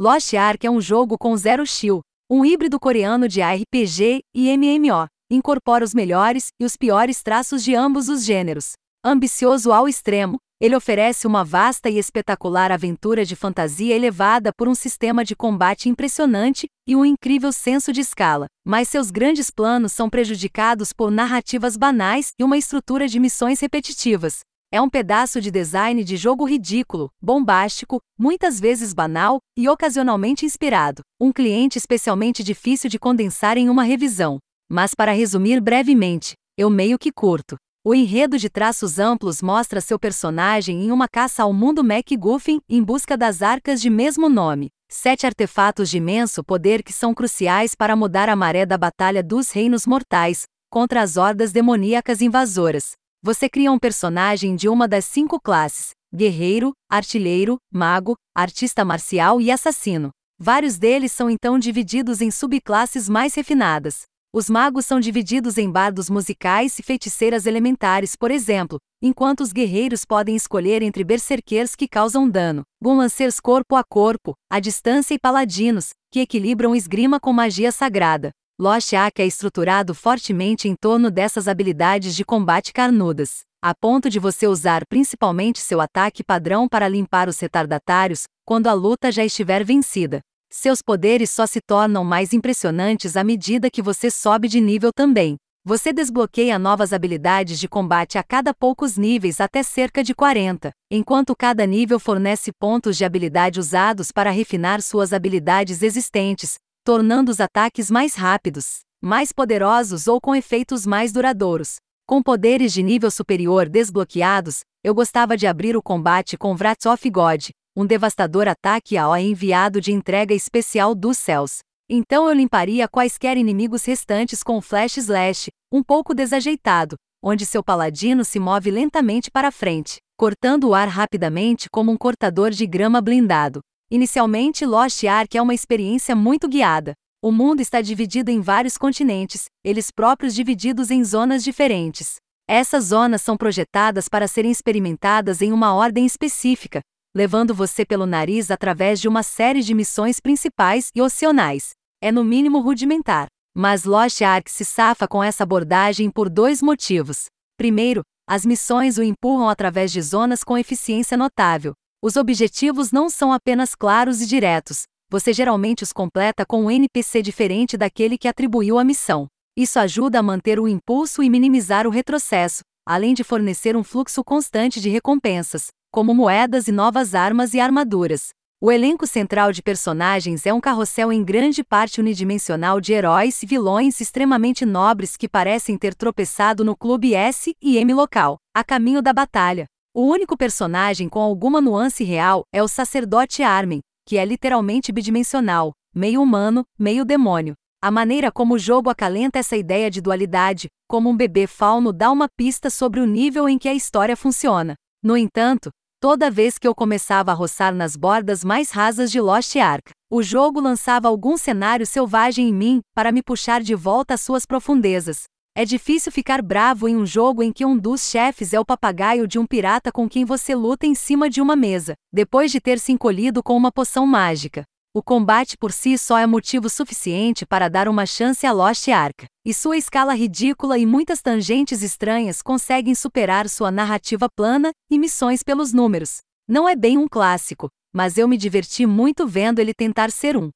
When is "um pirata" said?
219.40-219.90